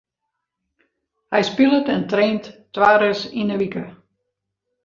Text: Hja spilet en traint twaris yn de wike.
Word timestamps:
Hja 1.33 1.41
spilet 1.49 1.91
en 1.97 2.03
traint 2.13 2.51
twaris 2.73 3.21
yn 3.39 3.49
de 3.51 3.57
wike. 3.61 3.85